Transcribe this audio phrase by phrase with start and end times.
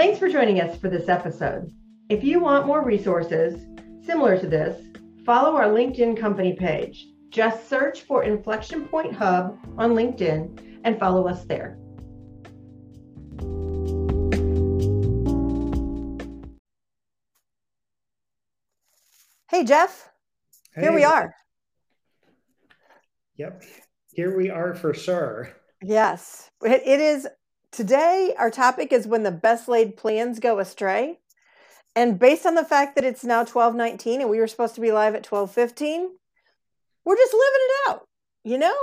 [0.00, 1.70] Thanks for joining us for this episode.
[2.08, 3.66] If you want more resources
[4.02, 4.82] similar to this,
[5.26, 7.06] follow our LinkedIn company page.
[7.28, 11.76] Just search for Inflection Point Hub on LinkedIn and follow us there.
[19.50, 20.08] Hey, Jeff.
[20.74, 20.80] Hey.
[20.80, 21.34] Here we are.
[23.36, 23.64] Yep.
[24.14, 25.50] Here we are for sure.
[25.82, 26.50] Yes.
[26.64, 27.28] It is
[27.72, 28.34] today.
[28.38, 31.18] Our topic is when the best laid plans go astray.
[31.96, 34.92] And based on the fact that it's now 1219 and we were supposed to be
[34.92, 36.10] live at 1215,
[37.04, 38.08] we're just living it out,
[38.44, 38.76] you know?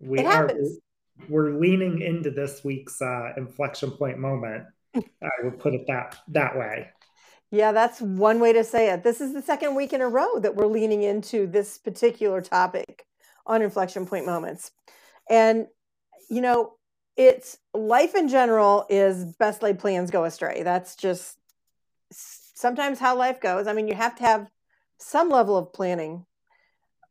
[0.00, 0.78] We it happens.
[0.78, 4.64] Are, we're leaning into this week's uh, inflection point moment.
[4.96, 6.88] I would put it that that way.
[7.52, 9.04] Yeah, that's one way to say it.
[9.04, 13.06] This is the second week in a row that we're leaning into this particular topic
[13.46, 14.70] on inflection point moments.
[15.28, 15.66] And,
[16.30, 16.72] you know,
[17.16, 20.62] it's life in general is best laid plans go astray.
[20.62, 21.38] That's just
[22.10, 23.66] sometimes how life goes.
[23.66, 24.48] I mean, you have to have
[24.98, 26.24] some level of planning,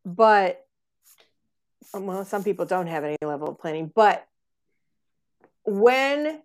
[0.06, 0.66] but
[1.94, 4.26] um, well, some people don't have any level of planning, but
[5.64, 6.42] when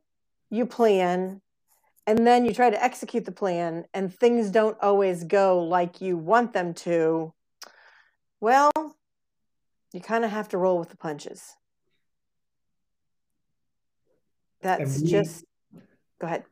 [0.51, 1.41] you plan
[2.07, 6.17] and then you try to execute the plan and things don't always go like you
[6.17, 7.33] want them to
[8.41, 8.71] well
[9.93, 11.57] you kind of have to roll with the punches
[14.63, 15.45] that's we, just
[16.21, 16.45] go ahead.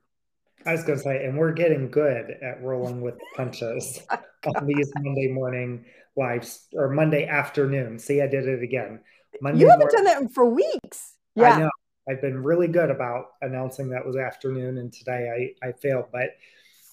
[0.67, 4.67] I was going to say and we're getting good at rolling with punches oh, on
[4.67, 5.85] these monday morning
[6.17, 7.99] lives or monday afternoon.
[7.99, 9.01] See i did it again.
[9.41, 11.15] Monday you haven't morning, done that for weeks.
[11.35, 11.51] Yeah.
[11.51, 11.71] i know.
[12.09, 16.07] I've been really good about announcing that was afternoon, and today I, I failed.
[16.13, 16.31] But,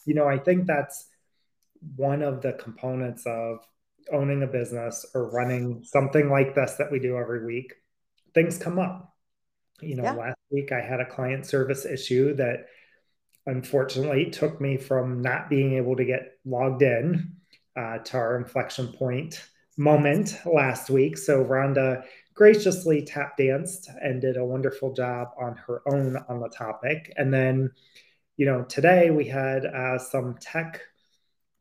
[0.06, 1.06] you know, I think that's
[1.95, 3.59] one of the components of
[4.12, 7.73] owning a business or running something like this that we do every week.
[8.34, 9.11] Things come up.
[9.81, 10.13] You know, yeah.
[10.13, 12.67] last week I had a client service issue that
[13.45, 17.33] unfortunately took me from not being able to get logged in
[17.75, 19.41] uh, to our inflection point
[19.77, 21.17] moment last week.
[21.17, 22.03] So Rhonda
[22.33, 27.11] graciously tap danced and did a wonderful job on her own on the topic.
[27.17, 27.71] And then,
[28.37, 30.81] you know, today we had uh, some tech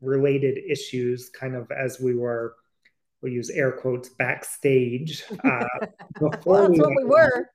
[0.01, 2.55] related issues kind of as we were,
[3.21, 5.23] we use air quotes, backstage.
[5.43, 5.65] Uh,
[6.19, 7.49] before well, that's we what we were.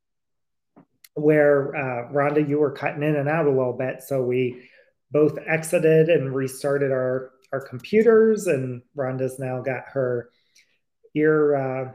[1.17, 4.03] Where uh, Rhonda, you were cutting in and out a little bit.
[4.03, 4.69] So we
[5.11, 10.31] both exited and restarted our, our computers, and Rhonda's now got her
[11.15, 11.93] ear uh,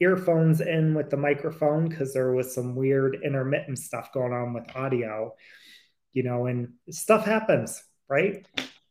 [0.00, 4.64] earphones in with the microphone because there was some weird intermittent stuff going on with
[4.76, 5.32] audio,
[6.12, 8.46] you know, and stuff happens, right?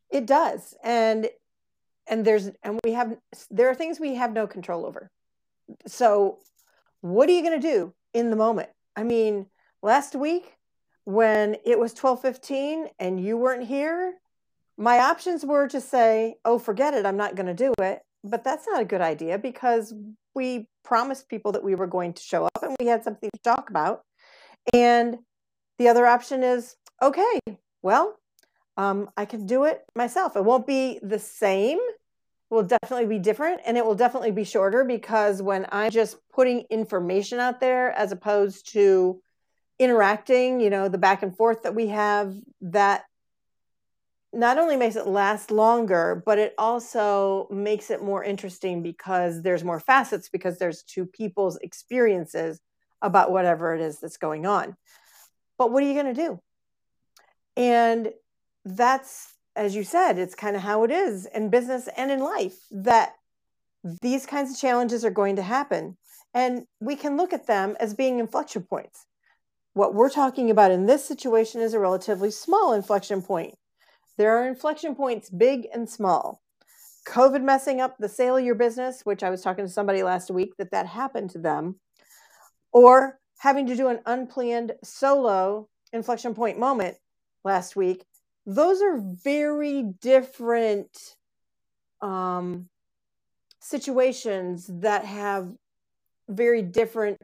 [0.09, 0.74] It does.
[0.84, 1.30] And
[2.08, 3.18] and there's and we have
[3.50, 5.12] there are things we have no control over.
[5.88, 6.40] So
[7.02, 8.69] what are you going to do in the moment?
[8.96, 9.47] I mean,
[9.85, 10.57] last week
[11.03, 14.16] when it was 12:15 and you weren't here,
[14.78, 18.44] my options were to say, "Oh, forget it, I'm not going to do it." But
[18.44, 19.94] that's not a good idea because
[20.34, 23.40] we promised people that we were going to show up and we had something to
[23.44, 24.01] talk about.
[24.73, 25.19] And
[25.78, 27.40] the other option is okay,
[27.84, 28.17] well,
[28.78, 30.35] um, I can do it myself.
[30.35, 31.78] It won't be the same.
[31.78, 36.17] It will definitely be different and it will definitely be shorter because when I'm just
[36.34, 39.22] putting information out there as opposed to
[39.80, 43.03] interacting, you know, the back and forth that we have, that
[44.36, 49.64] not only makes it last longer, but it also makes it more interesting because there's
[49.64, 52.59] more facets because there's two people's experiences
[53.02, 54.75] about whatever it is that's going on.
[55.58, 56.40] But what are you going to do?
[57.56, 58.12] And
[58.66, 62.58] that's, as you said, it's kind of how it is in business and in life
[62.72, 63.14] that
[64.02, 65.97] these kinds of challenges are going to happen.
[66.34, 69.06] And we can look at them as being inflection points.
[69.75, 73.56] What we're talking about in this situation is a relatively small inflection point
[74.18, 76.41] there are inflection points, big and small.
[77.06, 80.31] COVID messing up the sale of your business, which I was talking to somebody last
[80.31, 81.75] week that that happened to them,
[82.72, 86.97] or having to do an unplanned solo inflection point moment
[87.44, 88.05] last week.
[88.46, 90.97] Those are very different
[92.02, 92.70] um,
[93.59, 95.52] situations that have
[96.29, 97.20] very different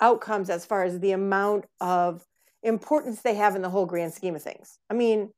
[0.00, 2.26] outcomes as far as the amount of
[2.62, 4.78] importance they have in the whole grand scheme of things.
[4.90, 5.30] I mean,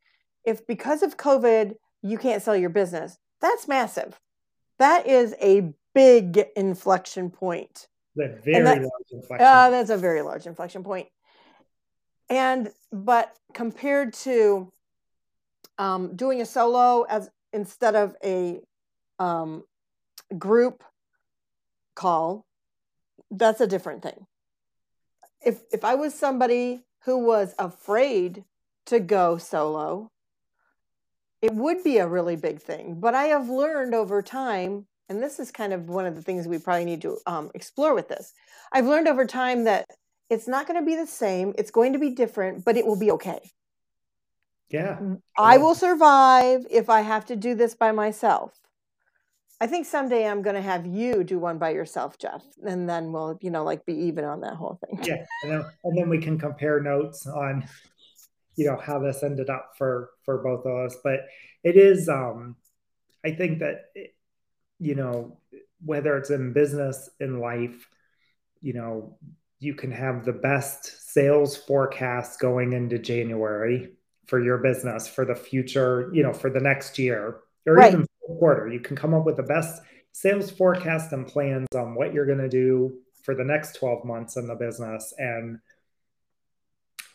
[0.45, 4.19] if because of COVID you can't sell your business, that's massive.
[4.79, 7.89] That is a big inflection point.
[8.17, 9.47] That very that, large inflection.
[9.47, 11.09] Uh, that's a very large inflection point.
[12.29, 14.73] And but compared to
[15.79, 18.61] um, doing a solo as instead of a
[19.19, 19.65] um,
[20.39, 20.83] group
[21.95, 22.47] call,
[23.31, 24.27] that's a different thing.
[25.47, 28.45] If if I was somebody who was afraid
[28.87, 30.11] to go solo.
[31.43, 35.39] It would be a really big thing, but I have learned over time, and this
[35.39, 38.33] is kind of one of the things we probably need to um, explore with this.
[38.73, 39.87] I've learned over time that
[40.31, 42.99] it's not going to be the same, it's going to be different, but it will
[42.99, 43.53] be okay.
[44.71, 44.99] Yeah.
[45.39, 48.59] I will survive if I have to do this by myself.
[49.61, 53.11] I think someday I'm going to have you do one by yourself, Jeff, and then
[53.11, 55.01] we'll, you know, like be even on that whole thing.
[55.03, 57.67] Yeah, and then, and then we can compare notes on,
[58.57, 60.97] you know, how this ended up for for both of us.
[61.03, 61.21] But
[61.65, 62.57] it is, um,
[63.25, 63.87] I think that,
[64.79, 65.39] you know,
[65.85, 67.89] whether it's in business, in life,
[68.61, 69.19] you know,
[69.59, 73.93] you can have the best sales forecast going into January
[74.27, 77.93] for your business for the future, you know, for the next year or right.
[77.93, 78.69] even quarter.
[78.69, 79.83] You can come up with the best
[80.13, 84.37] sales forecast and plans on what you're going to do for the next 12 months
[84.37, 85.15] in the business.
[85.19, 85.59] And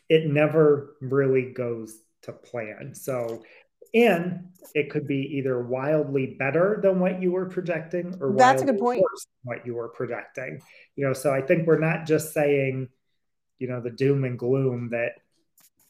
[0.09, 2.93] it never really goes to plan.
[2.93, 3.43] So,
[3.93, 8.65] and it could be either wildly better than what you were projecting or that's a
[8.65, 10.61] good point worse than what you were projecting.
[10.95, 12.89] You know, so I think we're not just saying,
[13.57, 15.13] you know, the doom and gloom that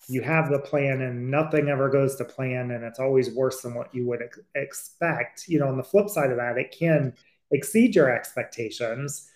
[0.08, 3.74] you have the plan and nothing ever goes to plan and it's always worse than
[3.74, 7.14] what you would ex- expect you know on the flip side of that it can
[7.52, 9.30] exceed your expectations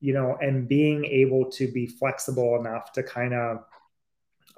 [0.00, 3.64] you know and being able to be flexible enough to kind of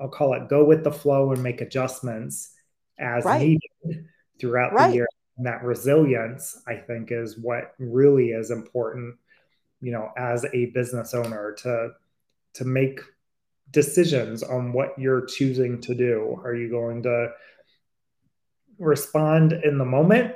[0.01, 2.53] i'll call it go with the flow and make adjustments
[2.99, 3.41] as right.
[3.41, 4.07] needed
[4.41, 4.89] throughout right.
[4.89, 9.15] the year and that resilience i think is what really is important
[9.81, 11.91] you know as a business owner to
[12.55, 13.01] to make
[13.71, 16.41] decisions on what you're choosing to do.
[16.45, 17.33] Are you going to
[18.79, 20.35] respond in the moment,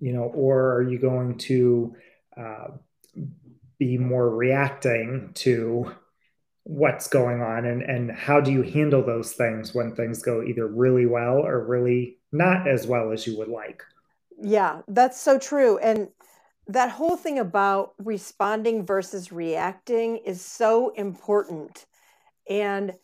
[0.00, 1.94] you know, or are you going to
[2.36, 2.68] uh,
[3.78, 5.92] be more reacting to
[6.64, 7.64] what's going on?
[7.64, 11.64] And and how do you handle those things when things go either really well or
[11.66, 13.82] really not as well as you would like?
[14.40, 15.78] Yeah that's so true.
[15.78, 16.08] And
[16.68, 21.86] that whole thing about responding versus reacting is so important.
[22.48, 22.94] And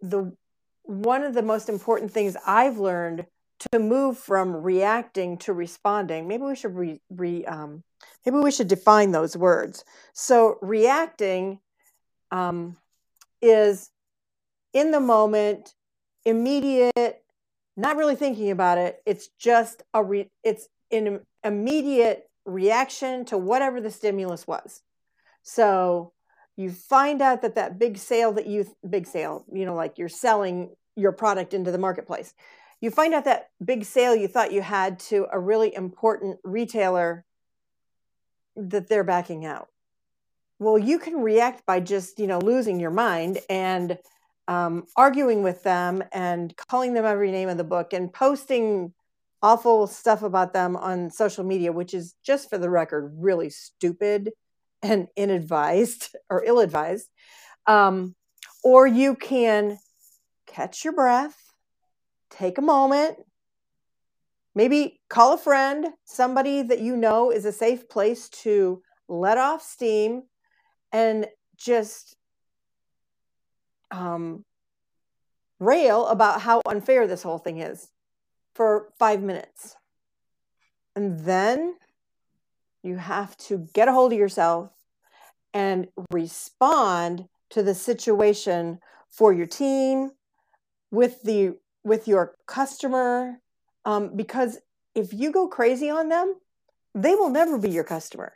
[0.00, 0.36] the
[0.82, 3.26] one of the most important things i've learned
[3.58, 7.82] to move from reacting to responding maybe we should re, re um,
[8.24, 9.84] maybe we should define those words.
[10.12, 11.60] So reacting
[12.30, 12.76] um,
[13.40, 13.90] is
[14.72, 15.74] in the moment
[16.24, 17.22] immediate
[17.76, 19.02] not really thinking about it.
[19.04, 24.82] It's just a re, it's an immediate reaction to whatever the stimulus was.
[25.42, 26.12] So
[26.56, 30.08] you find out that that big sale that you big sale, you know, like you're
[30.08, 32.32] selling your product into the marketplace.
[32.80, 37.24] You find out that big sale you thought you had to a really important retailer
[38.56, 39.68] that they're backing out.
[40.58, 43.98] Well, you can react by just, you know, losing your mind and
[44.48, 48.94] um, arguing with them and calling them every name of the book and posting
[49.46, 54.32] awful stuff about them on social media, which is just for the record, really stupid
[54.82, 57.06] and inadvised or ill advised.
[57.64, 58.16] Um,
[58.64, 59.78] or you can
[60.48, 61.36] catch your breath,
[62.28, 63.18] take a moment,
[64.56, 69.62] maybe call a friend, somebody that you know is a safe place to let off
[69.62, 70.22] steam
[70.90, 72.16] and just
[73.92, 74.44] um,
[75.60, 77.88] rail about how unfair this whole thing is
[78.56, 79.76] for five minutes.
[80.96, 81.76] And then
[82.82, 84.70] you have to get a hold of yourself
[85.52, 88.78] and respond to the situation
[89.10, 90.12] for your team
[90.90, 93.40] with the with your customer
[93.84, 94.58] um, because
[94.94, 96.34] if you go crazy on them
[96.94, 98.32] they will never be your customer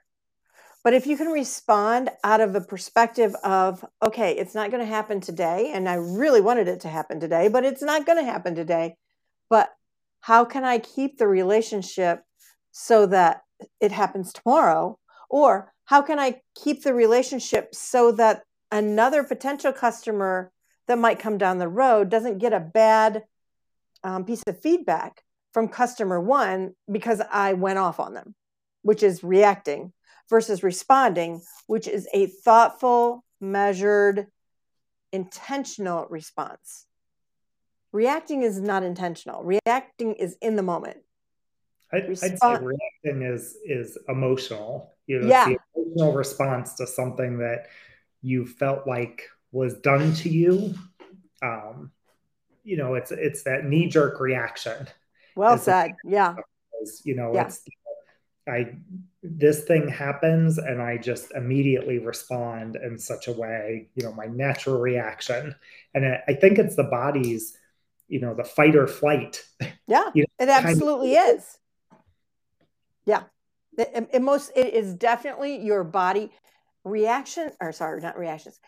[0.83, 4.87] but if you can respond out of a perspective of okay it's not going to
[4.87, 8.25] happen today and i really wanted it to happen today but it's not going to
[8.25, 8.97] happen today
[9.49, 9.71] but
[10.21, 12.23] how can I keep the relationship
[12.71, 13.43] so that
[13.81, 14.99] it happens tomorrow?
[15.29, 20.53] Or how can I keep the relationship so that another potential customer
[20.87, 23.25] that might come down the road doesn't get a bad
[24.03, 25.23] um, piece of feedback
[25.53, 28.35] from customer one because I went off on them,
[28.83, 29.93] which is reacting,
[30.29, 34.27] versus responding, which is a thoughtful, measured,
[35.13, 36.87] intentional response
[37.93, 40.99] reacting is not intentional reacting is in the moment
[41.93, 45.47] I'd, I'd say reacting is is emotional you know yeah.
[45.47, 47.67] the emotional response to something that
[48.23, 50.75] you felt like was done to you
[51.43, 51.91] um
[52.63, 54.87] you know it's it's that knee-jerk reaction
[55.35, 56.37] well said yeah
[57.05, 57.47] you know yeah.
[57.47, 57.65] it's
[58.49, 58.77] I
[59.23, 64.27] this thing happens and I just immediately respond in such a way, you know, my
[64.27, 65.55] natural reaction.
[65.95, 67.57] And I, I think it's the body's,
[68.11, 69.43] you know, the fight or flight.
[69.87, 71.59] Yeah, you know, it absolutely of, is.
[73.07, 73.23] Yeah.
[73.79, 76.31] It, it most it is definitely your body
[76.85, 78.59] reaction or sorry, not reactions.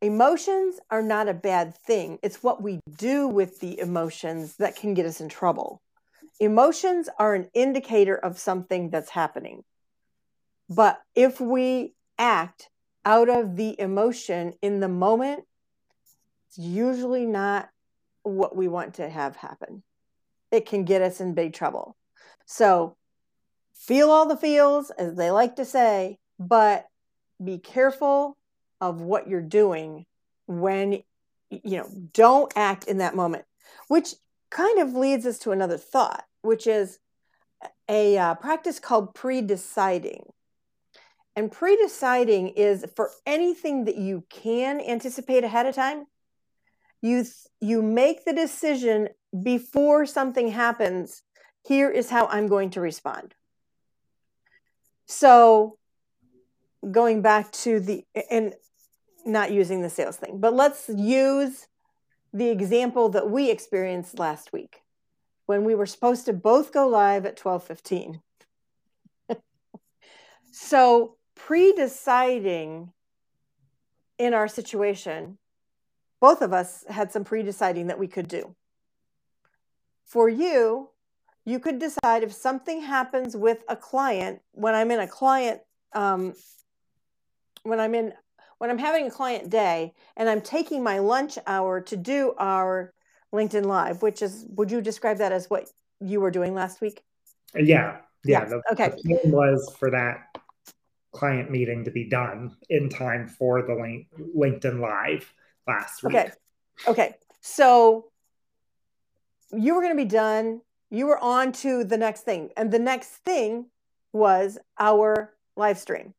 [0.00, 2.18] Emotions are not a bad thing.
[2.22, 5.82] It's what we do with the emotions that can get us in trouble.
[6.40, 9.62] Emotions are an indicator of something that's happening.
[10.68, 12.68] But if we act
[13.04, 15.44] out of the emotion in the moment,
[16.48, 17.68] it's usually not
[18.22, 19.82] what we want to have happen.
[20.50, 21.96] It can get us in big trouble.
[22.46, 22.96] So
[23.74, 26.86] feel all the feels, as they like to say, but
[27.42, 28.36] be careful
[28.80, 30.06] of what you're doing
[30.46, 31.02] when,
[31.50, 33.44] you know, don't act in that moment,
[33.88, 34.14] which
[34.50, 36.98] kind of leads us to another thought, which is
[37.88, 40.24] a uh, practice called pre deciding.
[41.34, 46.06] And pre deciding is for anything that you can anticipate ahead of time,
[47.02, 47.24] you,
[47.60, 49.08] you make the decision
[49.42, 51.22] before something happens.
[51.66, 53.34] Here is how I'm going to respond.
[55.06, 55.78] So,
[56.90, 58.54] going back to the, and
[59.26, 61.66] not using the sales thing, but let's use
[62.32, 64.82] the example that we experienced last week
[65.46, 68.20] when we were supposed to both go live at 12:15.
[70.50, 72.92] so, pre-deciding
[74.18, 75.38] in our situation,
[76.22, 78.54] both of us had some pre-deciding that we could do.
[80.04, 80.90] For you,
[81.44, 85.60] you could decide if something happens with a client when I'm in a client
[85.94, 86.34] um,
[87.64, 88.12] when I'm in
[88.58, 92.94] when I'm having a client day and I'm taking my lunch hour to do our
[93.34, 95.68] LinkedIn Live, which is, would you describe that as what
[96.00, 97.02] you were doing last week?
[97.56, 97.96] Yeah.
[98.24, 98.42] Yeah.
[98.42, 98.44] yeah.
[98.44, 98.90] The, okay.
[98.90, 100.38] The plan was for that
[101.10, 105.32] client meeting to be done in time for the link, LinkedIn Live
[105.66, 106.14] last week.
[106.14, 106.30] Okay.
[106.86, 107.14] Okay.
[107.40, 108.10] So
[109.52, 110.60] you were going to be done.
[110.90, 112.50] You were on to the next thing.
[112.56, 113.66] And the next thing
[114.12, 116.14] was our live stream.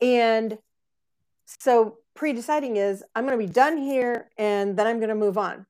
[0.00, 0.58] And
[1.46, 5.14] so pre deciding is I'm going to be done here and then I'm going to
[5.14, 5.66] move on.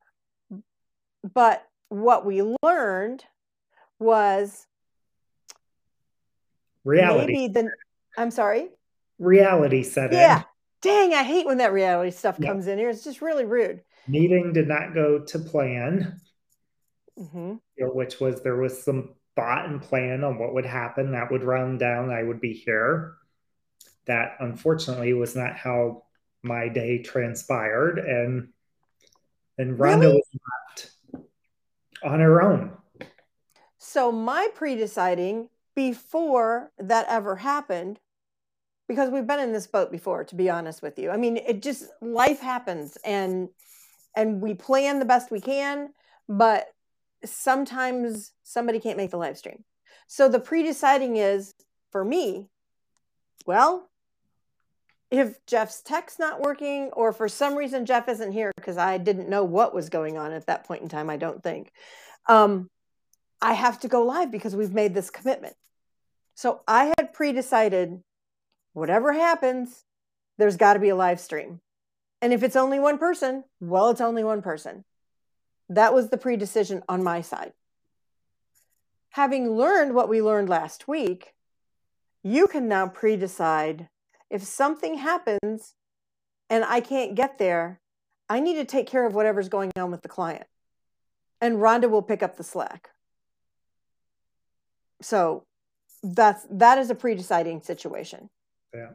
[1.35, 3.25] But what we learned
[3.99, 4.67] was
[6.85, 7.33] reality.
[7.33, 7.71] Maybe the,
[8.17, 8.69] I'm sorry?
[9.19, 10.19] Reality set in.
[10.19, 10.43] Yeah.
[10.87, 12.49] Dang, I hate when that reality stuff yeah.
[12.49, 12.91] comes in here.
[12.91, 13.83] It's just really rude.
[14.09, 16.21] Meeting did not go to plan,
[17.19, 17.55] mm-hmm.
[17.77, 21.13] you know, which was there was some thought and plan on what would happen.
[21.13, 22.11] That would run down.
[22.11, 23.17] I would be here
[24.07, 26.05] that unfortunately was not how
[26.43, 28.49] my day transpired and
[29.59, 30.15] and Rhonda really?
[30.15, 30.29] was
[31.15, 31.25] left
[32.05, 32.73] on her own.
[33.79, 37.99] So my pre-deciding before that ever happened,
[38.89, 41.11] because we've been in this boat before, to be honest with you.
[41.11, 43.49] I mean, it just life happens and
[44.17, 45.91] and we plan the best we can,
[46.29, 46.69] but
[47.25, 49.63] sometimes somebody can't make the live stream.
[50.07, 51.55] So the pre-deciding is
[51.91, 52.49] for me,
[53.45, 53.91] well,
[55.11, 59.29] if Jeff's tech's not working, or for some reason Jeff isn't here because I didn't
[59.29, 61.73] know what was going on at that point in time, I don't think.
[62.29, 62.71] Um,
[63.41, 65.55] I have to go live because we've made this commitment.
[66.35, 68.03] So I had pre decided
[68.77, 69.85] whatever happens,
[70.37, 71.61] there's got to be a live stream.
[72.21, 74.85] And if it's only one person, well, it's only one person.
[75.71, 77.55] That was the pre decision on my side.
[79.11, 81.33] Having learned what we learned last week,
[82.23, 83.89] you can now pre decide
[84.29, 85.75] if something happens
[86.51, 87.81] and I can't get there,
[88.29, 90.45] I need to take care of whatever's going on with the client.
[91.41, 92.91] And Rhonda will pick up the slack.
[95.01, 95.45] So
[96.03, 98.29] that's that is a pre-deciding situation.
[98.77, 98.91] Yeah.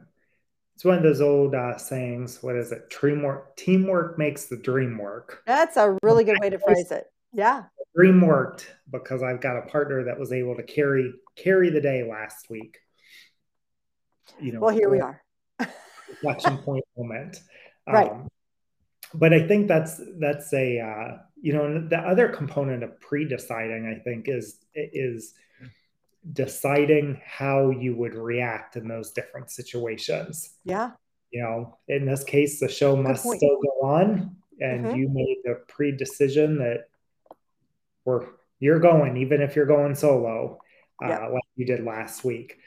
[0.74, 2.42] It's one of those old uh, sayings.
[2.42, 2.90] What is it?
[2.90, 5.42] Teamwork, teamwork makes the dream work.
[5.46, 7.06] That's a really good way to phrase it.
[7.32, 7.64] Yeah.
[7.94, 12.08] Dream worked because I've got a partner that was able to carry carry the day
[12.08, 12.78] last week
[14.40, 15.22] you know well here we are
[16.08, 17.40] reflection point moment
[17.86, 18.28] right um,
[19.14, 24.02] but i think that's that's a uh, you know the other component of pre-deciding i
[24.02, 25.34] think is is
[26.30, 30.90] deciding how you would react in those different situations yeah
[31.32, 33.38] you know in this case the show Good must point.
[33.38, 34.96] still go on and mm-hmm.
[34.96, 36.88] you made the pre-decision that
[38.04, 38.26] we're
[38.60, 40.58] you're going even if you're going solo
[41.02, 41.26] uh, yeah.
[41.26, 42.58] like you did last week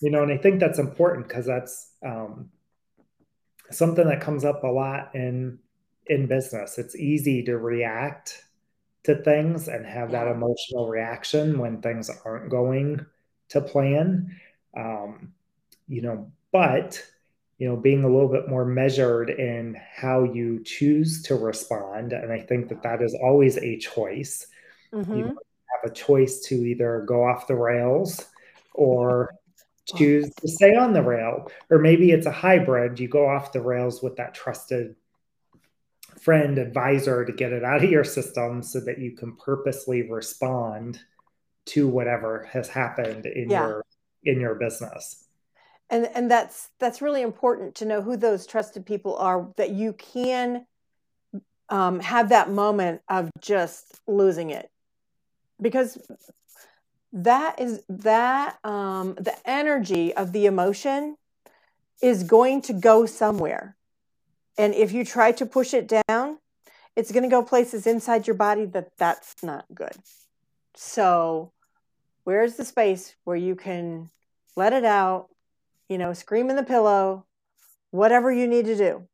[0.00, 2.48] you know and i think that's important because that's um,
[3.70, 5.58] something that comes up a lot in
[6.06, 8.43] in business it's easy to react
[9.04, 13.04] to things and have that emotional reaction when things aren't going
[13.50, 14.34] to plan.
[14.76, 15.32] Um,
[15.86, 17.02] you know, but
[17.58, 22.32] you know, being a little bit more measured in how you choose to respond, and
[22.32, 24.46] I think that that is always a choice.
[24.92, 25.16] Mm-hmm.
[25.16, 28.24] You have a choice to either go off the rails
[28.72, 29.34] or
[29.96, 32.98] choose to stay on the rail, or maybe it's a hybrid.
[32.98, 34.96] You go off the rails with that trusted
[36.20, 41.00] friend, advisor to get it out of your system so that you can purposely respond
[41.66, 43.66] to whatever has happened in yeah.
[43.66, 43.84] your
[44.24, 45.26] in your business.
[45.90, 49.92] And and that's that's really important to know who those trusted people are that you
[49.92, 50.66] can
[51.68, 54.70] um, have that moment of just losing it
[55.60, 55.98] because
[57.12, 61.16] that is that um, the energy of the emotion
[62.02, 63.76] is going to go somewhere
[64.56, 66.38] and if you try to push it down,
[66.96, 69.96] it's going to go places inside your body that that's not good.
[70.76, 71.52] So,
[72.24, 74.10] where's the space where you can
[74.56, 75.28] let it out,
[75.88, 77.26] you know, scream in the pillow,
[77.90, 79.08] whatever you need to do.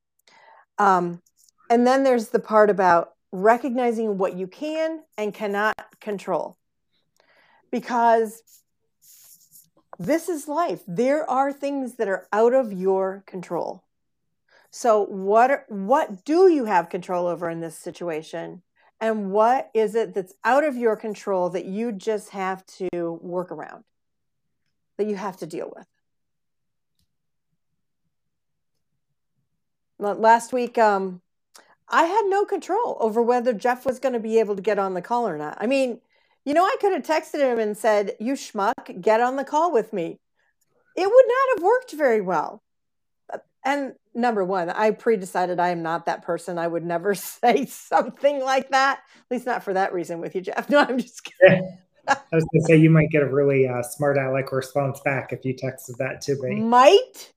[0.79, 1.23] Um,
[1.69, 6.57] and then there's the part about recognizing what you can and cannot control.
[7.71, 8.43] Because
[9.99, 10.81] this is life.
[10.89, 13.85] There are things that are out of your control.
[14.71, 18.63] So what what do you have control over in this situation?
[19.01, 23.51] And what is it that's out of your control that you just have to work
[23.51, 23.85] around?
[24.97, 25.87] That you have to deal with?
[29.99, 31.21] Last week, um,
[31.89, 34.95] I had no control over whether Jeff was going to be able to get on
[34.95, 35.59] the call or not.
[35.61, 36.01] I mean,
[36.45, 39.73] you know, I could have texted him and said, You schmuck, get on the call
[39.73, 40.21] with me.
[40.97, 42.63] It would not have worked very well
[43.65, 46.59] and number one, I pre-decided I am not that person.
[46.59, 48.99] I would never say something like that.
[48.99, 50.69] At least not for that reason with you, Jeff.
[50.71, 51.79] No, I'm just kidding.
[52.09, 55.33] I was going to say you might get a really uh, smart aleck response back
[55.33, 56.61] if you texted that to me.
[56.61, 57.33] Might.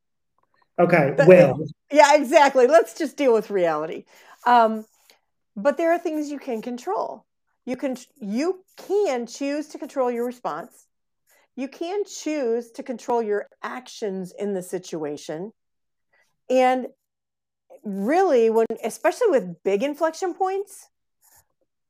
[0.80, 1.13] Okay.
[1.15, 1.65] But, will.
[1.92, 2.65] Yeah, exactly.
[2.65, 4.06] Let's just deal with reality.
[4.46, 4.86] Um,
[5.56, 7.26] but there are things you can control.
[7.65, 10.88] You can you can choose to control your response.
[11.56, 15.52] You can choose to control your actions in the situation
[16.49, 16.88] and
[17.84, 20.89] really, when especially with big inflection points,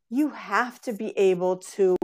[0.09, 1.95] you have to be able to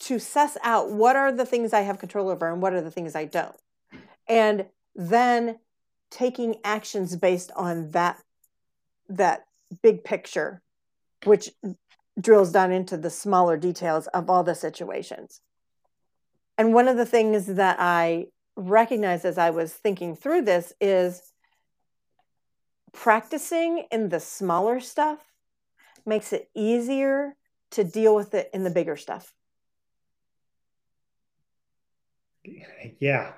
[0.00, 2.90] to suss out what are the things I have control over and what are the
[2.90, 3.56] things I don't.
[4.28, 5.58] And then
[6.10, 8.22] taking actions based on that
[9.08, 9.44] that
[9.82, 10.60] big picture
[11.24, 11.50] which
[12.20, 15.40] drills down into the smaller details of all the situations.
[16.58, 21.32] And one of the things that I recognized as I was thinking through this is
[22.92, 25.18] practicing in the smaller stuff
[26.04, 27.36] makes it easier
[27.70, 29.32] to deal with it in the bigger stuff.
[32.98, 33.32] Yeah,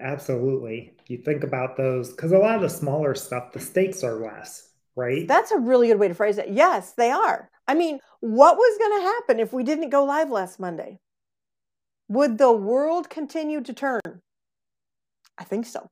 [0.00, 0.94] absolutely.
[1.06, 4.70] You think about those because a lot of the smaller stuff, the stakes are less,
[4.96, 5.26] right?
[5.26, 6.50] That's a really good way to phrase it.
[6.50, 7.50] Yes, they are.
[7.66, 11.00] I mean, what was going to happen if we didn't go live last Monday?
[12.08, 14.00] Would the world continue to turn?
[15.38, 15.88] I think so.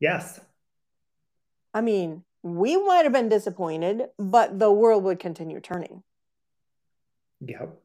[0.00, 0.40] Yes.
[1.74, 6.02] I mean, we might have been disappointed, but the world would continue turning.
[7.40, 7.80] Yep.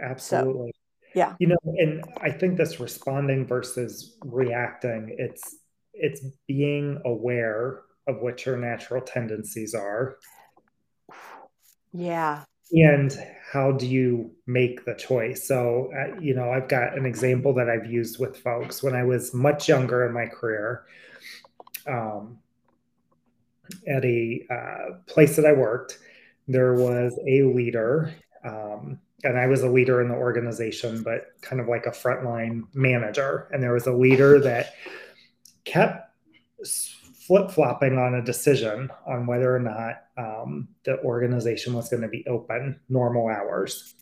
[0.00, 0.72] Absolutely.
[0.74, 1.34] So, yeah.
[1.38, 5.56] You know, and I think this responding versus reacting, it's
[5.94, 10.18] it's being aware of what your natural tendencies are.
[11.90, 13.18] Yeah and
[13.50, 15.46] how do you make the choice?
[15.46, 18.82] So uh, you know i've got an example that i've used with folks.
[18.82, 20.84] When i was much younger in my career
[21.86, 22.38] um,
[23.86, 25.98] at a uh, place that i worked
[26.46, 31.60] there was a leader um, and i was a leader in the organization but kind
[31.60, 33.48] of like a frontline manager.
[33.52, 34.74] And there was a leader that
[35.64, 36.10] kept
[37.28, 42.08] flip flopping on a decision on whether or not um, the organization was going to
[42.08, 43.94] be open normal hours.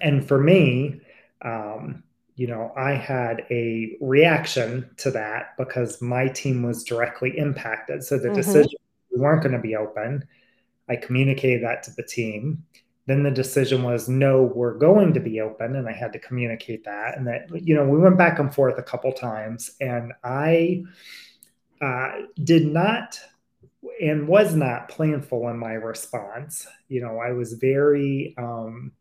[0.00, 1.00] And for me,
[1.42, 2.04] um,
[2.36, 8.04] you know, I had a reaction to that because my team was directly impacted.
[8.04, 8.36] So the mm-hmm.
[8.36, 8.78] decision
[9.10, 10.22] we weren't going to be open.
[10.88, 12.62] I communicated that to the team.
[13.06, 16.84] Then the decision was no, we're going to be open, and I had to communicate
[16.84, 17.16] that.
[17.16, 20.84] And that you know, we went back and forth a couple times, and I
[21.80, 22.12] uh,
[22.42, 23.18] did not
[24.00, 26.66] and was not planful in my response.
[26.88, 28.92] You know, I was very um,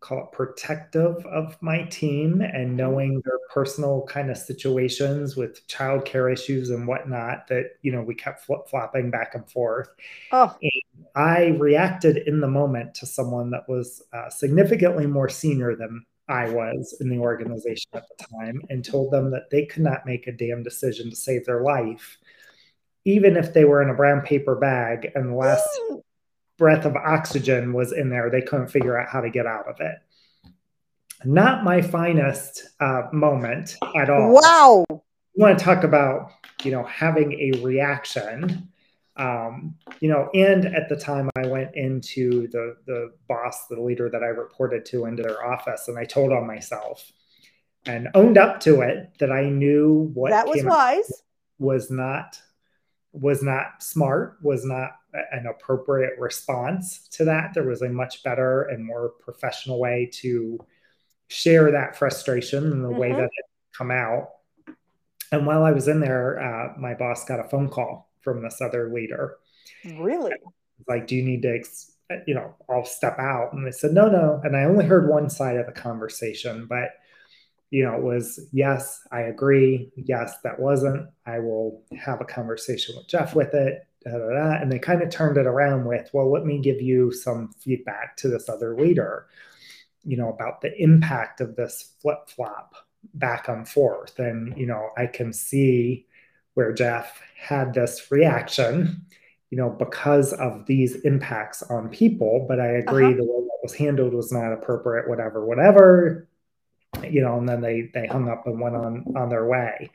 [0.00, 2.76] call it protective of my team and mm-hmm.
[2.76, 8.14] knowing their personal kind of situations with childcare issues and whatnot that you know we
[8.14, 9.88] kept flip flopping back and forth.
[10.32, 10.54] Oh.
[10.62, 10.72] And,
[11.14, 16.48] I reacted in the moment to someone that was uh, significantly more senior than I
[16.48, 20.26] was in the organization at the time and told them that they could not make
[20.26, 22.18] a damn decision to save their life,
[23.04, 25.68] even if they were in a brown paper bag and the last
[26.58, 29.80] breath of oxygen was in there, they couldn't figure out how to get out of
[29.80, 29.96] it.
[31.24, 34.34] Not my finest uh, moment at all.
[34.34, 34.84] Wow.
[34.88, 36.30] You want to talk about,
[36.64, 38.68] you know, having a reaction
[39.16, 44.10] um, you know, and at the time I went into the the boss, the leader
[44.10, 47.10] that I reported to into their office, and I told on myself
[47.86, 51.22] and owned up to it that I knew what that was wise
[51.58, 52.40] was not
[53.12, 54.90] was not smart, was not
[55.32, 57.54] an appropriate response to that.
[57.54, 60.58] There was a much better and more professional way to
[61.28, 62.98] share that frustration in the mm-hmm.
[62.98, 64.28] way that it come out.
[65.32, 68.60] And while I was in there, uh, my boss got a phone call from this
[68.60, 69.36] other leader.
[69.84, 70.32] Really?
[70.88, 71.62] Like, do you need to,
[72.26, 73.52] you know, I'll step out.
[73.52, 74.40] And they said, no, no.
[74.42, 76.88] And I only heard one side of the conversation, but,
[77.70, 79.92] you know, it was, yes, I agree.
[79.96, 81.08] Yes, that wasn't.
[81.24, 83.86] I will have a conversation with Jeff with it.
[84.04, 84.60] Da, da, da.
[84.60, 88.16] And they kind of turned it around with, well, let me give you some feedback
[88.16, 89.28] to this other leader,
[90.04, 92.74] you know, about the impact of this flip flop
[93.14, 94.18] back and forth.
[94.18, 96.05] And, you know, I can see
[96.56, 99.04] where Jeff had this reaction,
[99.50, 102.46] you know, because of these impacts on people.
[102.48, 103.16] But I agree uh-huh.
[103.16, 106.28] the way that was handled was not appropriate, whatever, whatever.
[107.06, 109.90] You know, and then they they hung up and went on on their way.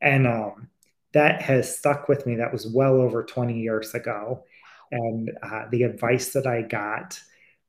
[0.00, 0.68] And um
[1.14, 2.36] that has stuck with me.
[2.36, 4.44] That was well over 20 years ago.
[4.92, 7.20] And uh, the advice that I got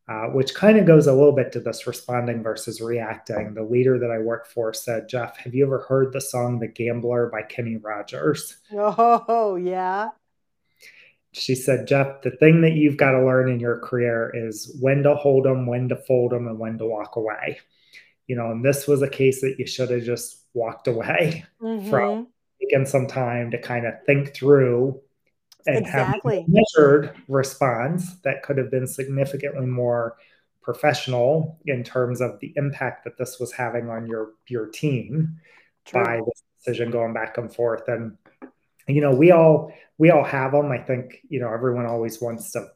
[0.07, 3.53] uh, which kind of goes a little bit to this responding versus reacting.
[3.55, 6.67] The leader that I work for said, Jeff, have you ever heard the song The
[6.67, 8.57] Gambler by Kenny Rogers?
[8.71, 10.09] Oh, yeah.
[11.31, 15.03] She said, Jeff, the thing that you've got to learn in your career is when
[15.03, 17.59] to hold them, when to fold them, and when to walk away.
[18.27, 21.89] You know, and this was a case that you should have just walked away mm-hmm.
[21.89, 22.27] from,
[22.61, 25.01] taken some time to kind of think through
[25.67, 26.41] and exactly.
[26.41, 30.15] have measured response that could have been significantly more
[30.61, 35.37] professional in terms of the impact that this was having on your your team
[35.85, 36.03] True.
[36.03, 38.17] by this decision going back and forth and
[38.87, 42.51] you know we all we all have them i think you know everyone always wants
[42.51, 42.67] to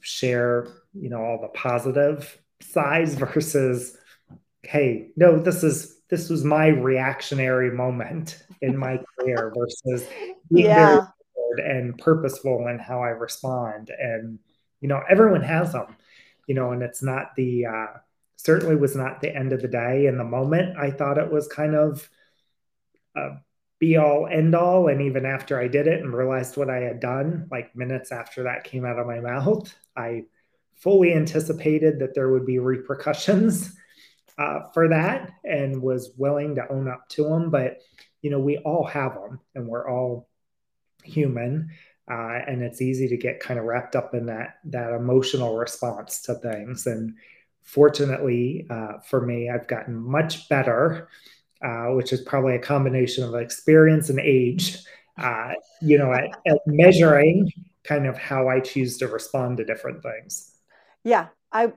[0.00, 3.96] share you know all the positive sides versus
[4.62, 10.08] hey no this is this was my reactionary moment in my career versus
[10.50, 11.06] yeah
[11.58, 13.90] and purposeful in how I respond.
[13.90, 14.38] And,
[14.80, 15.96] you know, everyone has them,
[16.46, 17.86] you know, and it's not the, uh,
[18.36, 20.06] certainly was not the end of the day.
[20.06, 22.08] In the moment, I thought it was kind of
[23.16, 23.36] a
[23.82, 24.86] be all end all.
[24.86, 28.44] And even after I did it and realized what I had done, like minutes after
[28.44, 30.26] that came out of my mouth, I
[30.76, 33.74] fully anticipated that there would be repercussions
[34.38, 37.50] uh, for that and was willing to own up to them.
[37.50, 37.78] But,
[38.20, 40.28] you know, we all have them and we're all
[41.02, 41.70] human
[42.10, 46.22] uh, and it's easy to get kind of wrapped up in that that emotional response
[46.22, 46.86] to things.
[46.86, 47.14] And
[47.62, 51.08] fortunately uh, for me i've gotten much better
[51.64, 54.78] uh, which is probably a combination of experience and age.
[55.16, 57.50] Uh, you know at, at measuring
[57.84, 60.56] kind of how i choose to respond to different things.
[61.04, 61.72] Yeah i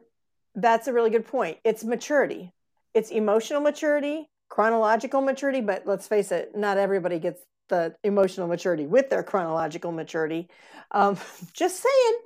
[0.58, 1.58] that's a really good point.
[1.66, 2.54] It's maturity.
[2.94, 8.86] It's emotional maturity chronological maturity but let's face it not everybody gets the emotional maturity
[8.86, 10.50] with their chronological maturity.
[10.92, 11.18] Um,
[11.54, 12.20] just saying.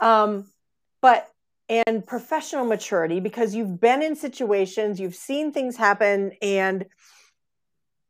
[0.00, 0.46] Um,
[1.00, 1.28] but
[1.68, 6.86] and professional maturity because you've been in situations, you've seen things happen, and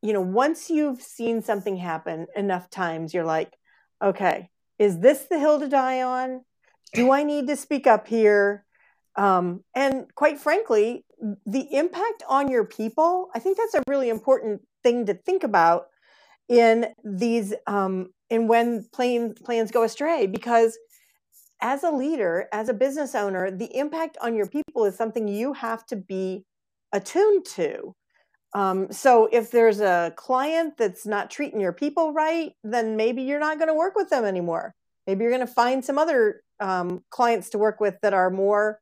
[0.03, 3.53] you know once you've seen something happen enough times, you're like,
[4.03, 6.45] okay, is this the hill to die on?
[6.93, 8.65] Do I need to speak up here?
[9.17, 11.05] Um, and quite frankly,
[11.47, 15.87] the impact on your people, I think that's a really important thing to think about
[16.49, 20.79] in these um, in when plans plans go astray because
[21.61, 25.53] as a leader as a business owner the impact on your people is something you
[25.53, 26.45] have to be
[26.93, 27.95] attuned to.
[28.55, 33.41] Um, so if there's a client that's not treating your people right then maybe you're
[33.41, 34.75] not going to work with them anymore.
[35.07, 38.81] Maybe you're going to find some other um, clients to work with that are more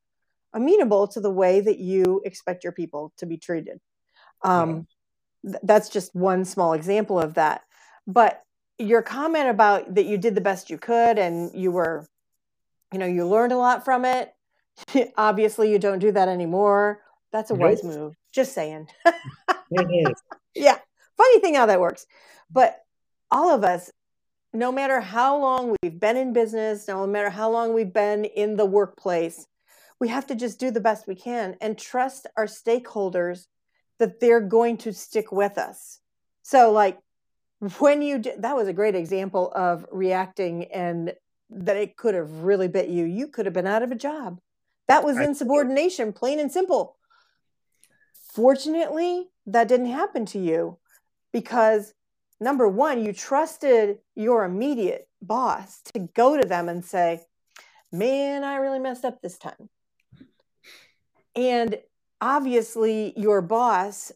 [0.53, 3.79] amenable to the way that you expect your people to be treated.
[4.41, 4.87] Um,
[5.63, 7.61] that's just one small example of that.
[8.07, 8.43] But
[8.77, 12.05] your comment about that you did the best you could and you were,
[12.91, 14.33] you know, you learned a lot from it.
[15.17, 17.01] Obviously, you don't do that anymore.
[17.31, 17.61] That's a nope.
[17.61, 18.15] wise move.
[18.31, 18.87] Just saying.
[19.05, 20.21] it is.
[20.57, 20.77] Yeah.
[21.17, 22.05] Funny thing how that works.
[22.49, 22.81] But
[23.29, 23.91] all of us
[24.55, 28.55] no matter how long we've been in business, no matter how long we've been in
[28.55, 29.47] the workplace,
[29.99, 33.47] we have to just do the best we can and trust our stakeholders
[33.99, 35.99] that they're going to stick with us.
[36.43, 36.99] So, like
[37.79, 41.13] when you did, that was a great example of reacting and
[41.49, 43.05] that it could have really bit you.
[43.05, 44.39] You could have been out of a job.
[44.87, 46.97] That was insubordination, plain and simple.
[48.33, 50.77] Fortunately, that didn't happen to you
[51.31, 51.93] because
[52.39, 57.23] number one, you trusted your immediate boss to go to them and say,
[57.91, 59.69] Man, I really messed up this time.
[61.35, 61.77] And
[62.25, 64.11] obviously, your boss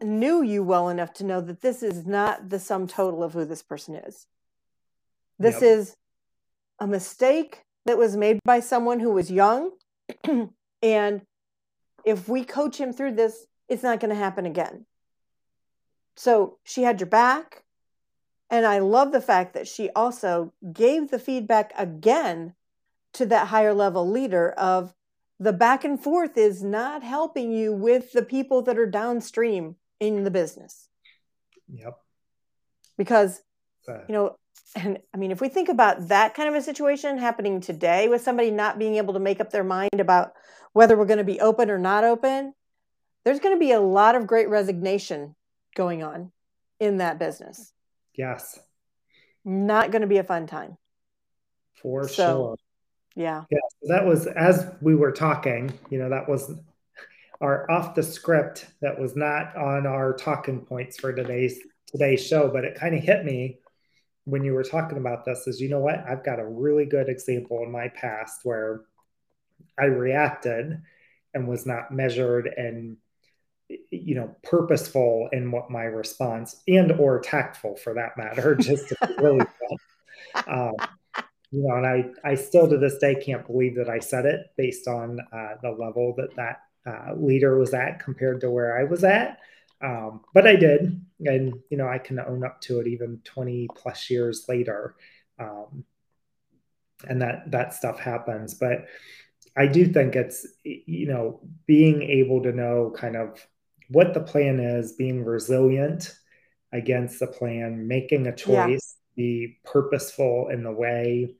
[0.00, 3.44] knew you well enough to know that this is not the sum total of who
[3.44, 4.26] this person is.
[5.38, 5.62] This yep.
[5.62, 5.96] is
[6.78, 9.72] a mistake that was made by someone who was young.
[10.82, 11.20] and
[12.06, 14.86] if we coach him through this, it's not going to happen again.
[16.16, 17.64] So she had your back.
[18.48, 22.54] And I love the fact that she also gave the feedback again
[23.12, 24.94] to that higher level leader of
[25.40, 30.22] the back and forth is not helping you with the people that are downstream in
[30.22, 30.88] the business.
[31.72, 31.98] Yep.
[32.98, 33.42] Because,
[33.88, 34.00] uh.
[34.06, 34.36] you know,
[34.76, 38.20] and I mean, if we think about that kind of a situation happening today with
[38.20, 40.32] somebody not being able to make up their mind about
[40.74, 42.52] whether we're going to be open or not open,
[43.24, 45.34] there's going to be a lot of great resignation
[45.74, 46.30] going on
[46.78, 47.72] in that business.
[48.14, 48.58] Yes.
[49.44, 50.76] Not going to be a fun time.
[51.82, 52.56] For so, sure.
[53.16, 53.44] Yeah.
[53.50, 53.58] Yeah.
[53.82, 56.52] That was as we were talking, you know, that was
[57.40, 62.48] our off the script that was not on our talking points for today's today's show,
[62.48, 63.58] but it kind of hit me
[64.24, 67.08] when you were talking about this is you know what i've got a really good
[67.08, 68.82] example in my past where
[69.78, 70.80] i reacted
[71.34, 72.96] and was not measured and
[73.90, 78.96] you know purposeful in what my response and or tactful for that matter just to
[79.18, 79.44] really
[80.46, 80.74] um,
[81.50, 84.46] you know and i i still to this day can't believe that i said it
[84.56, 88.84] based on uh, the level that that uh, leader was at compared to where i
[88.84, 89.38] was at
[89.82, 93.68] um, but I did, and you know, I can own up to it even 20
[93.74, 94.94] plus years later.
[95.38, 95.84] Um,
[97.08, 98.54] and that that stuff happens.
[98.54, 98.86] But
[99.56, 103.46] I do think it's you know being able to know kind of
[103.88, 106.14] what the plan is, being resilient
[106.72, 109.22] against the plan, making a choice, yeah.
[109.22, 111.34] be purposeful in the way,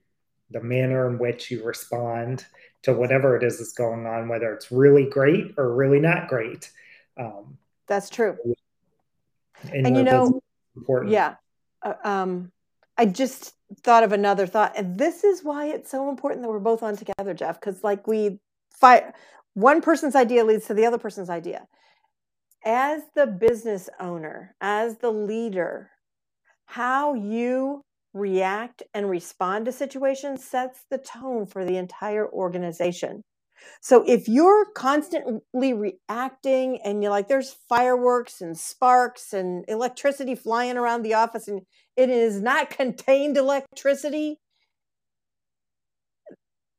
[0.51, 2.45] the manner in which you respond
[2.83, 6.71] to whatever it is that's going on, whether it's really great or really not great.
[7.17, 8.37] Um, that's true.
[9.71, 10.41] And, and you know,
[10.75, 11.11] important.
[11.11, 11.35] yeah.
[11.83, 12.51] Uh, um,
[12.97, 16.59] I just thought of another thought, and this is why it's so important that we're
[16.59, 17.59] both on together, Jeff.
[17.59, 18.39] Because like we
[18.71, 19.03] fight,
[19.53, 21.67] one person's idea leads to the other person's idea.
[22.63, 25.89] As the business owner, as the leader,
[26.65, 27.83] how you
[28.13, 33.23] react and respond to situations sets the tone for the entire organization.
[33.79, 40.77] So if you're constantly reacting and you're like, there's fireworks and sparks and electricity flying
[40.77, 41.61] around the office and
[41.95, 44.39] it is not contained electricity,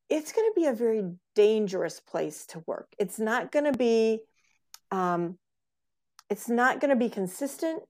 [0.09, 1.03] it's going to be a very
[1.35, 2.89] dangerous place to work.
[2.99, 4.21] It's not going to be,
[4.91, 5.39] um,
[6.29, 7.83] it's not going to be consistent.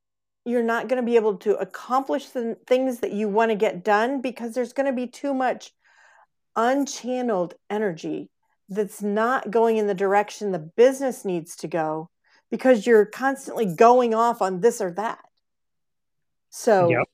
[0.44, 3.84] You're not going to be able to accomplish the things that you want to get
[3.84, 5.72] done because there's going to be too much
[6.56, 8.30] unchanneled energy
[8.68, 12.08] that's not going in the direction the business needs to go
[12.50, 15.20] because you're constantly going off on this or that.
[16.50, 17.04] So, yep.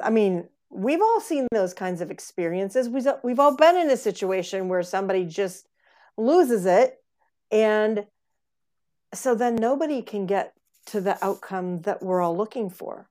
[0.00, 2.88] I mean, we've all seen those kinds of experiences.
[2.88, 5.66] We've, we've all been in a situation where somebody just
[6.16, 7.02] loses it.
[7.50, 8.06] And
[9.12, 10.53] so then nobody can get
[10.86, 13.08] to the outcome that we're all looking for.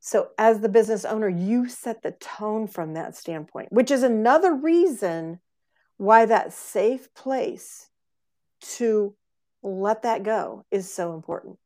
[0.00, 4.54] So, as the business owner, you set the tone from that standpoint, which is another
[4.54, 5.40] reason
[5.96, 7.88] why that safe place
[8.60, 9.14] to
[9.62, 11.58] let that go is so important.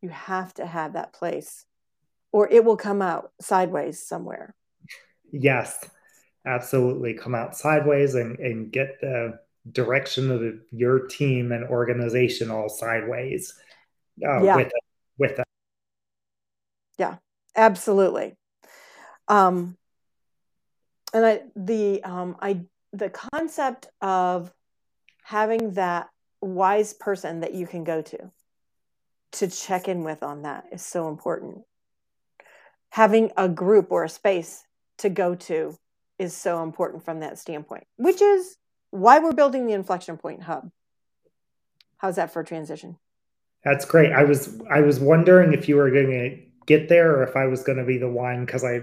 [0.00, 1.64] You have to have that place,
[2.32, 4.54] or it will come out sideways somewhere.
[5.30, 5.88] Yes,
[6.44, 7.14] absolutely.
[7.14, 9.38] Come out sideways and, and get the
[9.70, 10.42] direction of
[10.72, 13.54] your team and organization all sideways
[14.26, 14.56] uh, yeah.
[14.56, 14.82] with it,
[15.18, 15.46] with it.
[16.98, 17.16] Yeah,
[17.56, 18.36] absolutely.
[19.28, 19.76] Um,
[21.12, 24.52] and I the um, I the concept of
[25.22, 26.08] having that
[26.40, 28.30] wise person that you can go to
[29.32, 31.62] to check in with on that is so important.
[32.90, 34.64] Having a group or a space
[34.98, 35.76] to go to
[36.18, 38.56] is so important from that standpoint, which is
[38.90, 40.70] why we're building the inflection point hub.
[41.96, 42.98] How's that for a transition?
[43.64, 44.12] That's great.
[44.12, 47.46] I was I was wondering if you were going to get there or if I
[47.46, 48.80] was going to be the one because I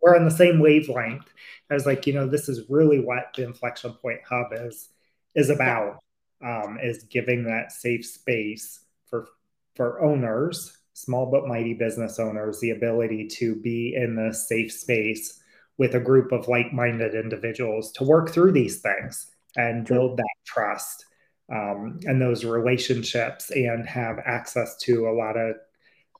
[0.00, 1.26] we're on the same wavelength.
[1.70, 4.88] I was like, you know, this is really what the inflection point hub is
[5.34, 5.98] is about.
[6.42, 9.28] Um, is giving that safe space for
[9.76, 15.40] for owners, small but mighty business owners, the ability to be in the safe space
[15.78, 21.06] with a group of like-minded individuals to work through these things and build that trust
[21.52, 25.56] um, and those relationships and have access to a lot of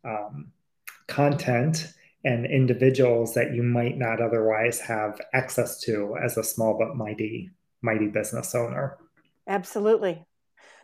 [0.04, 0.52] um,
[1.06, 1.92] content
[2.24, 7.50] and individuals that you might not otherwise have access to as a small but mighty
[7.82, 8.96] mighty business owner.
[9.46, 10.24] Absolutely.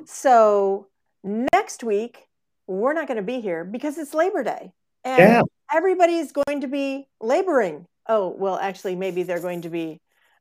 [0.05, 0.89] So
[1.23, 2.27] next week
[2.67, 4.73] we're not going to be here because it's labor day
[5.05, 5.43] and yeah.
[5.73, 7.87] everybody's going to be laboring.
[8.07, 10.01] Oh well actually maybe they're going to be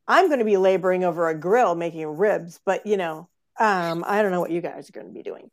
[0.09, 3.28] i'm going to be laboring over a grill making ribs but you know
[3.59, 5.49] um, i don't know what you guys are going to be doing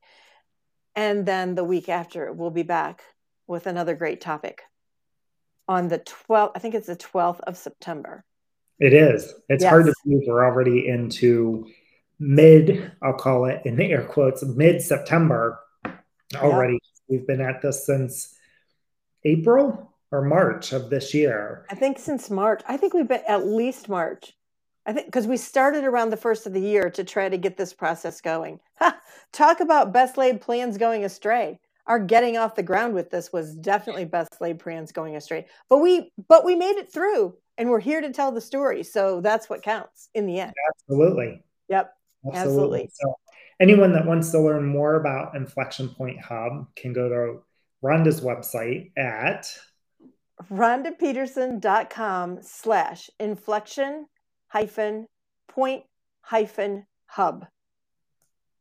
[0.95, 3.03] and then the week after we'll be back
[3.47, 4.63] with another great topic
[5.69, 8.25] on the 12th, I think it's the 12th of September.
[8.79, 9.33] It is.
[9.49, 9.71] It's yes.
[9.71, 11.67] hard to believe we're already into
[12.19, 15.59] mid, I'll call it in the air quotes, mid September
[16.35, 16.75] already.
[16.75, 16.81] Yep.
[17.09, 18.35] We've been at this since
[19.25, 21.67] April or March of this year.
[21.71, 22.63] I think since March.
[22.69, 24.35] I think we've been at least March.
[24.87, 27.57] I think because we started around the first of the year to try to get
[27.57, 28.61] this process going.
[28.79, 28.99] Ha,
[29.33, 33.55] talk about best laid plans going astray our getting off the ground with this was
[33.55, 35.47] definitely best laid plans going astray.
[35.69, 38.83] But we but we made it through and we're here to tell the story.
[38.83, 40.53] So that's what counts in the end.
[40.71, 41.43] Absolutely.
[41.69, 41.93] Yep.
[42.27, 42.41] Absolutely.
[42.41, 42.91] Absolutely.
[42.93, 43.15] So
[43.61, 47.43] anyone that wants to learn more about Inflection Point Hub can go to
[47.85, 49.49] Rhonda's website at
[50.51, 54.07] rhondapeterson.com slash inflection
[54.57, 55.07] hyphen
[55.49, 55.83] point
[56.23, 57.45] hyphen hub.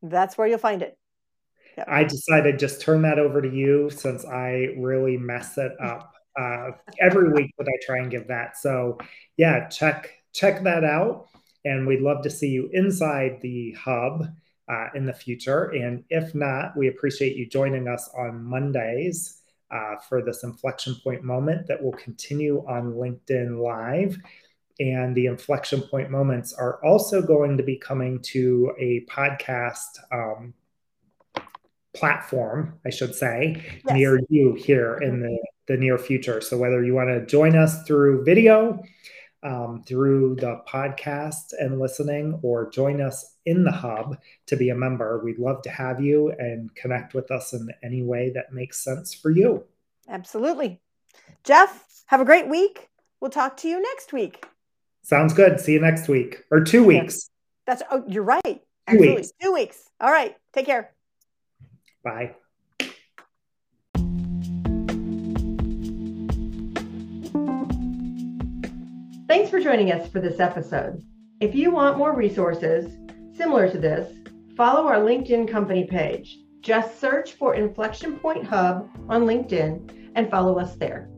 [0.01, 0.97] That's where you'll find it.
[1.87, 6.71] I decided just turn that over to you since I really mess it up uh,
[6.99, 8.57] every week that I try and give that.
[8.57, 8.97] So
[9.37, 11.27] yeah, check check that out,
[11.63, 14.27] and we'd love to see you inside the hub
[14.67, 15.69] uh, in the future.
[15.69, 19.41] And if not, we appreciate you joining us on Mondays.
[19.71, 24.15] Uh, for this inflection point moment that will continue on LinkedIn Live.
[24.79, 30.53] And the inflection point moments are also going to be coming to a podcast um,
[31.93, 33.95] platform, I should say, yes.
[33.95, 36.41] near you here in the, the near future.
[36.41, 38.83] So whether you want to join us through video,
[39.43, 44.75] um, through the podcast and listening, or join us in the hub to be a
[44.75, 48.83] member, we'd love to have you and connect with us in any way that makes
[48.83, 49.63] sense for you.
[50.09, 50.81] Absolutely.
[51.43, 52.89] Jeff, have a great week.
[53.21, 54.45] We'll talk to you next week.
[55.05, 55.59] Sounds good.
[55.59, 57.29] See you next week or two weeks.
[57.67, 58.59] That's oh, you're right.
[58.87, 59.07] Absolutely.
[59.07, 59.31] Two weeks.
[59.39, 59.89] Two weeks.
[60.01, 60.35] All right.
[60.51, 60.95] Take care.
[62.03, 62.33] Bye.
[69.27, 71.03] Thanks for joining us for this episode.
[71.39, 72.91] If you want more resources
[73.37, 74.11] similar to this,
[74.57, 76.39] follow our LinkedIn company page.
[76.61, 81.11] Just search for Inflection Point Hub on LinkedIn and follow us there.